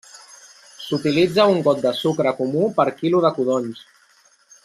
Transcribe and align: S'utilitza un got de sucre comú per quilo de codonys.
S'utilitza 0.85 1.45
un 1.51 1.59
got 1.67 1.83
de 1.83 1.91
sucre 1.99 2.33
comú 2.39 2.65
per 2.81 2.87
quilo 3.03 3.23
de 3.27 3.35
codonys. 3.39 3.87